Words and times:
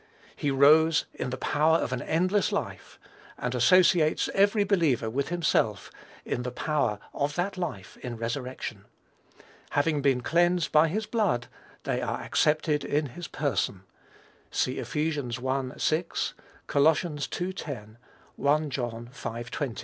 He 0.35 0.49
rose 0.49 1.05
"in 1.13 1.29
the 1.29 1.37
power 1.37 1.77
of 1.77 1.91
an 1.93 2.01
endless 2.01 2.51
life," 2.51 2.99
and 3.37 3.53
associates 3.53 4.31
every 4.33 4.63
believer 4.63 5.11
with 5.11 5.29
himself, 5.29 5.91
in 6.25 6.41
the 6.41 6.49
power 6.49 6.97
of 7.13 7.35
that 7.35 7.55
life 7.55 7.97
in 7.97 8.17
resurrection. 8.17 8.85
Having 9.77 10.01
been 10.01 10.21
cleansed 10.21 10.71
by 10.71 10.87
his 10.87 11.05
blood, 11.05 11.45
they 11.83 12.01
are 12.01 12.19
accepted 12.19 12.83
in 12.83 13.09
his 13.09 13.27
person. 13.27 13.83
(See 14.49 14.79
Eph. 14.79 14.95
i. 14.97 15.71
6; 15.77 16.33
Col. 16.65 16.95
ii. 17.05 17.53
10; 17.53 17.97
1 18.37 18.69
John 18.71 19.09
v. 19.13 19.43
20.) 19.43 19.79